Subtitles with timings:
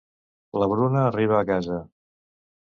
[0.63, 1.81] La Bruna arriba a casa.